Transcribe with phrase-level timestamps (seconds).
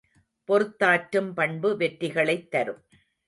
[0.47, 2.81] பொறுத்தாற்றும் பண்பு வெற்றிகளைத் தரும்.